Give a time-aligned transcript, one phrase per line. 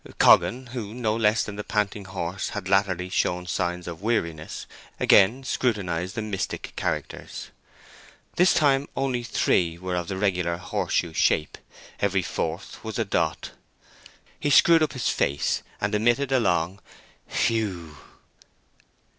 [0.17, 4.65] Coggan, who, no less than the panting horses, had latterly shown signs of weariness,
[4.99, 7.51] again scrutinized the mystic characters.
[8.35, 11.55] This time only three were of the regular horseshoe shape.
[11.99, 13.51] Every fourth was a dot.
[14.39, 16.79] He screwed up his face and emitted a long
[17.27, 17.97] "Whew w w!"